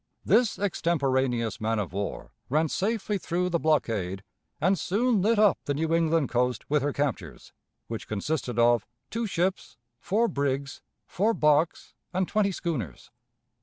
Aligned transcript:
This 0.25 0.57
extemporaneous 0.57 1.61
man 1.61 1.77
of 1.77 1.93
war 1.93 2.31
ran 2.49 2.69
safely 2.69 3.19
through 3.19 3.49
the 3.49 3.59
blockade, 3.59 4.23
and 4.59 4.79
soon 4.79 5.21
lit 5.21 5.37
up 5.37 5.59
the 5.65 5.75
New 5.75 5.93
England 5.93 6.27
coast 6.27 6.67
with 6.67 6.81
her 6.81 6.91
captures, 6.91 7.53
which 7.87 8.07
consisted 8.07 8.57
of 8.57 8.87
two 9.11 9.27
ships, 9.27 9.77
four 9.99 10.27
brigs, 10.27 10.81
four 11.05 11.35
barks, 11.35 11.93
and 12.15 12.27
twenty 12.27 12.51
schooners. 12.51 13.11